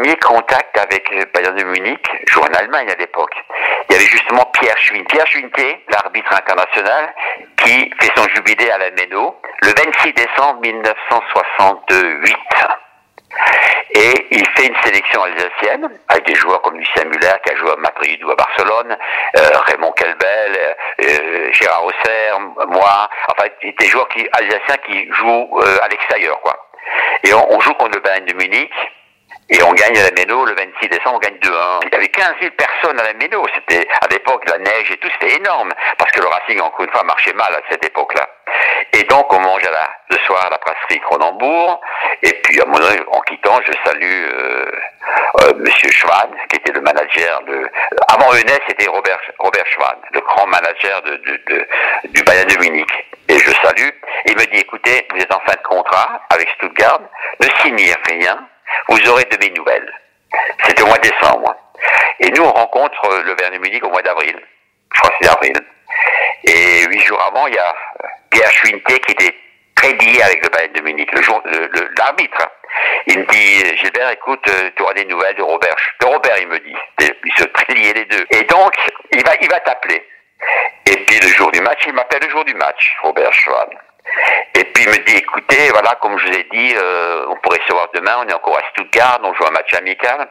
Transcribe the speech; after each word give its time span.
Les 0.00 0.16
premiers 0.16 0.16
contacts 0.16 0.78
avec 0.78 1.10
le 1.10 1.26
Bayern 1.26 1.54
de 1.56 1.62
Munich, 1.62 2.00
je 2.26 2.32
jouais 2.32 2.48
en 2.48 2.54
Allemagne 2.58 2.88
à 2.90 2.94
l'époque. 2.94 3.34
Il 3.88 3.92
y 3.92 3.96
avait 3.96 4.06
justement 4.06 4.46
Pierre 4.46 4.78
Schwinn. 4.78 5.04
Pierre 5.04 5.26
Schwinté, 5.26 5.84
l'arbitre 5.90 6.32
international, 6.32 7.12
qui 7.58 7.90
fait 8.00 8.10
son 8.16 8.26
jubilé 8.34 8.70
à 8.70 8.78
la 8.78 8.90
Méno 8.92 9.38
le 9.60 9.68
26 9.68 10.14
décembre 10.14 10.60
1968. 10.62 12.36
Et 13.96 14.26
il 14.30 14.46
fait 14.56 14.68
une 14.68 14.76
sélection 14.82 15.22
alsacienne 15.22 15.90
avec 16.08 16.24
des 16.24 16.34
joueurs 16.34 16.62
comme 16.62 16.78
Lucien 16.78 17.04
Muller 17.04 17.34
qui 17.44 17.52
a 17.52 17.56
joué 17.56 17.70
à 17.72 17.76
Madrid 17.76 18.24
ou 18.24 18.30
à 18.30 18.36
Barcelone, 18.36 18.96
euh, 19.36 19.58
Raymond 19.66 19.92
Kelbel, 19.92 20.76
euh, 21.02 21.52
Gérard 21.52 21.84
Auxerre, 21.84 22.40
moi, 22.68 23.10
enfin 23.28 23.48
des 23.62 23.86
joueurs 23.86 24.08
qui, 24.08 24.26
alsaciens 24.32 24.78
qui 24.86 25.12
jouent 25.12 25.60
euh, 25.60 25.78
à 25.82 25.88
l'extérieur 25.88 26.40
quoi. 26.40 26.56
Et 27.22 27.34
on, 27.34 27.52
on 27.52 27.60
joue 27.60 27.74
contre 27.74 27.96
le 27.96 28.00
Bayern 28.00 28.24
de 28.24 28.32
Munich 28.32 28.72
et 29.50 29.62
on 29.64 29.72
gagne 29.72 29.98
à 29.98 30.04
la 30.04 30.10
Méno 30.12 30.44
le 30.44 30.54
26 30.54 30.88
décembre, 30.88 31.16
on 31.16 31.18
gagne 31.18 31.36
2-1. 31.38 31.80
Il 31.82 31.92
y 31.92 31.96
avait 31.96 32.08
15 32.08 32.34
000 32.40 32.52
personnes 32.56 33.00
à 33.00 33.02
la 33.02 33.14
Méno. 33.14 33.44
C'était, 33.54 33.86
à 34.00 34.06
l'époque, 34.08 34.48
la 34.48 34.58
neige 34.58 34.92
et 34.92 34.96
tout, 34.98 35.08
c'était 35.20 35.36
énorme. 35.36 35.72
Parce 35.98 36.12
que 36.12 36.20
le 36.20 36.28
Racing, 36.28 36.60
encore 36.60 36.84
une 36.84 36.92
fois, 36.92 37.02
marchait 37.02 37.32
mal 37.32 37.52
à 37.52 37.60
cette 37.68 37.84
époque-là. 37.84 38.28
Et 38.92 39.02
donc, 39.04 39.32
on 39.32 39.40
mange 39.40 39.64
à 39.64 39.70
la, 39.72 39.90
le 40.10 40.18
soir 40.18 40.46
à 40.46 40.50
la 40.50 40.58
brasserie 40.58 41.00
Cronenbourg. 41.00 41.80
Et 42.22 42.32
puis, 42.44 42.60
à 42.60 42.66
mon 42.66 42.76
avis, 42.76 43.00
en 43.10 43.20
quittant, 43.22 43.58
je 43.66 43.72
salue, 43.84 44.24
euh, 44.32 44.70
euh, 45.40 45.52
Monsieur 45.56 45.90
Schwan, 45.90 46.30
qui 46.48 46.56
était 46.56 46.72
le 46.72 46.80
manager 46.80 47.42
de, 47.42 47.68
avant 48.08 48.32
Eunès, 48.34 48.60
c'était 48.68 48.88
Robert, 48.88 49.20
Robert 49.40 49.66
Schwan, 49.66 49.96
le 50.12 50.20
grand 50.20 50.46
manager 50.46 51.02
de, 51.02 51.16
de, 51.16 51.40
de, 51.48 51.68
du 52.10 52.22
Bayern 52.22 52.48
de 52.48 52.58
Munich. 52.58 52.90
Et 53.28 53.38
je 53.38 53.50
salue. 53.50 53.90
Il 54.26 54.36
me 54.36 54.44
dit, 54.52 54.60
écoutez, 54.60 55.08
vous 55.12 55.20
êtes 55.20 55.34
en 55.34 55.40
fin 55.40 55.54
de 55.54 55.66
contrat 55.66 56.20
avec 56.30 56.48
Stuttgart, 56.50 57.00
ne 57.40 57.46
signez 57.62 57.94
rien 58.08 58.46
vous 58.90 59.08
aurez 59.08 59.24
de 59.24 59.36
mes 59.40 59.50
nouvelles. 59.50 59.92
C'était 60.66 60.82
au 60.82 60.86
mois 60.86 60.98
de 60.98 61.08
décembre. 61.08 61.54
Et 62.20 62.30
nous, 62.30 62.42
on 62.42 62.52
rencontre 62.52 63.22
le 63.24 63.34
Bayern 63.34 63.54
de 63.54 63.60
Munich 63.60 63.84
au 63.84 63.90
mois 63.90 64.02
d'avril. 64.02 64.36
Je 64.94 65.00
crois 65.00 65.14
c'est 65.20 65.28
avril. 65.28 65.54
Et 66.44 66.84
huit 66.86 67.00
jours 67.00 67.22
avant, 67.22 67.46
il 67.46 67.54
y 67.54 67.58
a 67.58 67.74
Pierre 68.30 68.50
Schwinté 68.50 68.98
qui 69.00 69.12
était 69.12 69.34
très 69.76 69.92
lié 69.94 70.22
avec 70.22 70.42
le 70.44 70.50
Bayern 70.50 70.72
de 70.72 70.80
Munich, 70.82 71.10
le 71.12 71.22
jour, 71.22 71.42
l'arbitre. 71.96 72.48
Il 73.06 73.20
me 73.20 73.24
dit, 73.26 73.76
Gilbert, 73.78 74.10
écoute, 74.10 74.44
tu 74.76 74.82
auras 74.82 74.94
des 74.94 75.04
nouvelles 75.06 75.36
de 75.36 75.42
Robert. 75.42 75.74
De 76.00 76.06
Robert, 76.06 76.36
il 76.38 76.48
me 76.48 76.58
dit. 76.58 76.76
Ils 77.00 77.32
se 77.36 77.74
liés 77.74 77.92
les 77.94 78.04
deux. 78.04 78.26
Et 78.30 78.42
donc, 78.44 78.74
il 79.12 79.24
va, 79.24 79.32
il 79.40 79.48
va 79.48 79.60
t'appeler. 79.60 80.06
Et 80.86 80.96
puis 81.04 81.20
le 81.20 81.28
jour 81.28 81.50
du 81.52 81.60
match, 81.60 81.80
il 81.86 81.92
m'appelle 81.92 82.22
le 82.22 82.30
jour 82.30 82.44
du 82.44 82.54
match, 82.54 82.96
Robert 83.02 83.32
Schwan. 83.32 83.68
Et 84.54 84.64
puis 84.64 84.84
il 84.84 84.88
me 84.90 85.04
dit, 85.04 85.16
écoutez, 85.16 85.70
voilà, 85.70 85.96
comme 86.00 86.18
je 86.18 86.26
vous 86.26 86.34
ai 86.34 86.46
dit, 86.50 86.74
euh, 86.76 87.26
on 87.28 87.36
pourrait 87.36 87.60
se 87.66 87.72
voir 87.72 87.88
demain, 87.94 88.16
on 88.24 88.28
est 88.28 88.34
encore 88.34 88.58
à 88.58 88.62
Stuttgart, 88.70 89.20
on 89.22 89.32
joue 89.34 89.46
un 89.46 89.50
match 89.50 89.72
amical. 89.74 90.28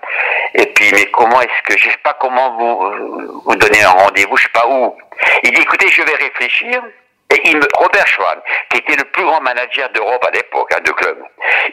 Et 0.55 0.65
puis, 0.67 0.91
mais 0.93 1.05
comment 1.11 1.41
est-ce 1.41 1.61
que, 1.63 1.77
je 1.77 1.89
sais 1.89 1.97
pas 2.03 2.15
comment 2.19 2.57
vous, 2.57 3.41
vous 3.45 3.55
donnez 3.55 3.83
un 3.83 3.91
rendez-vous, 3.91 4.37
je 4.37 4.43
sais 4.43 4.49
pas 4.49 4.67
où. 4.67 4.95
Il 5.43 5.51
dit, 5.51 5.61
écoutez, 5.61 5.87
je 5.89 6.03
vais 6.03 6.15
réfléchir. 6.15 6.81
Et 7.31 7.41
il 7.45 7.57
me, 7.57 7.67
Robert 7.75 8.07
Schwan, 8.07 8.41
qui 8.71 8.79
était 8.79 8.95
le 8.95 9.03
plus 9.05 9.23
grand 9.23 9.39
manager 9.41 9.89
d'Europe 9.91 10.25
à 10.25 10.31
l'époque, 10.31 10.71
hein, 10.75 10.79
de 10.83 10.91
club, 10.91 11.23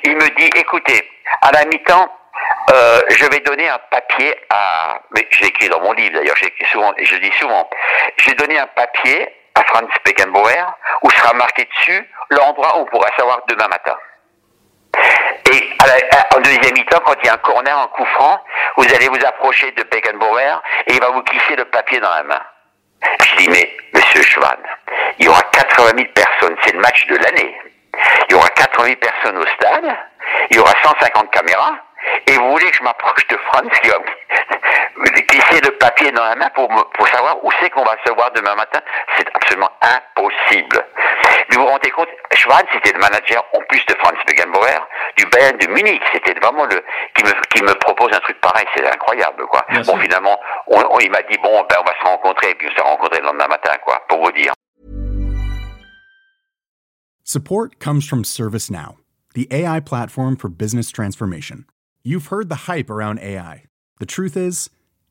il 0.04 0.14
me 0.14 0.28
dit, 0.36 0.50
écoutez, 0.54 1.10
à 1.40 1.50
la 1.52 1.64
mi-temps, 1.64 2.12
euh, 2.72 3.00
je 3.08 3.24
vais 3.26 3.40
donner 3.40 3.68
un 3.68 3.78
papier 3.90 4.34
à, 4.50 5.00
mais 5.14 5.26
j'ai 5.30 5.46
écrit 5.46 5.68
dans 5.68 5.80
mon 5.80 5.92
livre 5.92 6.18
d'ailleurs, 6.18 6.36
j'ai 6.36 6.52
souvent, 6.66 6.92
je 6.98 7.16
dis 7.16 7.32
souvent, 7.38 7.68
j'ai 8.18 8.34
donné 8.34 8.58
un 8.58 8.66
papier 8.66 9.28
à 9.56 9.64
Franz 9.64 9.88
Beckenbauer 10.04 10.64
où 11.02 11.10
sera 11.10 11.32
marqué 11.34 11.64
dessus 11.64 12.08
l'endroit 12.30 12.78
où 12.78 12.82
on 12.82 12.86
pourra 12.86 13.08
savoir 13.16 13.40
demain 13.48 13.68
matin. 13.68 13.96
Et 15.52 15.76
à 15.82 15.86
la, 15.86 16.36
en 16.36 16.40
deuxième 16.40 16.74
mi-temps, 16.74 17.00
quand 17.04 17.14
il 17.22 17.26
y 17.26 17.28
a 17.28 17.34
un 17.34 17.38
corner, 17.38 17.78
un 17.78 17.88
coup 17.88 18.04
franc, 18.14 18.42
vous 18.76 18.94
allez 18.94 19.08
vous 19.08 19.24
approcher 19.26 19.70
de 19.72 19.82
Beckenbauer 19.84 20.60
et 20.86 20.94
il 20.94 21.00
va 21.00 21.10
vous 21.10 21.22
glisser 21.22 21.56
le 21.56 21.64
papier 21.66 22.00
dans 22.00 22.10
la 22.10 22.22
main. 22.24 22.40
Je 23.20 23.36
dis, 23.36 23.48
mais 23.48 23.76
monsieur 23.94 24.22
Schwann, 24.22 24.58
il 25.18 25.26
y 25.26 25.28
aura 25.28 25.42
80 25.52 25.90
000 25.96 26.08
personnes, 26.14 26.56
c'est 26.62 26.72
le 26.72 26.80
match 26.80 27.06
de 27.06 27.16
l'année. 27.16 27.60
Il 28.28 28.32
y 28.32 28.34
aura 28.34 28.48
80 28.48 28.84
000 28.84 28.96
personnes 28.96 29.38
au 29.38 29.46
stade, 29.46 29.96
il 30.50 30.56
y 30.56 30.58
aura 30.58 30.72
150 30.82 31.30
caméras, 31.30 31.74
et 32.26 32.32
vous 32.36 32.50
voulez 32.50 32.70
que 32.70 32.76
je 32.76 32.82
m'approche 32.82 33.26
de 33.28 33.36
Franz 33.36 33.70
qui 33.82 33.90
glisser 35.04 35.60
le 35.64 35.76
papier 35.78 36.10
dans 36.12 36.24
la 36.24 36.34
main 36.36 36.48
pour, 36.54 36.68
pour 36.68 37.08
savoir 37.08 37.42
où 37.44 37.50
c'est 37.60 37.70
qu'on 37.70 37.84
va 37.84 37.96
se 38.04 38.12
voir 38.12 38.30
demain 38.32 38.54
matin 38.54 38.80
C'est 39.16 39.26
absolument 39.34 39.70
impossible. 39.82 40.84
Mais 41.48 41.56
vous 41.56 41.62
vous 41.62 41.68
rendez 41.68 41.90
compte, 41.90 42.08
Schwan, 42.34 42.64
c'était 42.72 42.92
le 42.92 42.98
manager, 42.98 43.42
en 43.54 43.60
plus 43.68 43.84
de 43.86 43.94
Franz 43.98 44.16
Beckenbauer, 44.26 44.80
du 45.16 45.26
Bayern 45.26 45.56
de 45.58 45.66
Munich. 45.68 46.02
C'était 46.12 46.34
vraiment 46.40 46.64
le, 46.64 46.82
qui 47.14 47.22
me, 47.24 47.30
qui 47.54 47.62
me 47.62 47.74
propose 47.78 48.12
un 48.14 48.20
truc 48.20 48.40
pareil. 48.40 48.66
C'est 48.74 48.86
incroyable, 48.86 49.46
quoi. 49.46 49.64
Bien 49.70 49.80
bon, 49.80 49.92
sûr. 49.92 50.00
finalement, 50.02 50.38
on, 50.68 50.80
on- 50.90 50.98
il 51.00 51.10
m'a 51.10 51.22
dit, 51.22 51.38
bon, 51.42 51.64
ben, 51.68 51.76
on 51.80 51.84
va 51.84 51.92
se 52.00 52.04
rencontrer, 52.04 52.50
et 52.50 52.54
puis 52.54 52.68
on 52.70 52.74
s'est 52.76 52.82
rencontrés 52.82 53.20
le 53.20 53.26
lendemain 53.26 53.48
matin, 53.48 53.72
quoi, 53.84 54.02
pour 54.08 54.24
vous 54.24 54.32
dire. 54.32 54.52
Support 57.24 57.78
comes 57.80 58.06
from 58.06 58.22
ServiceNow, 58.24 58.96
the 59.34 59.48
AI 59.50 59.80
platform 59.80 60.36
for 60.36 60.48
business 60.48 60.90
transformation. 60.90 61.64
You've 62.04 62.26
heard 62.28 62.48
the 62.48 62.66
hype 62.70 62.88
around 62.88 63.18
AI. 63.20 63.64
The 63.98 64.06
truth 64.06 64.36
is, 64.36 64.70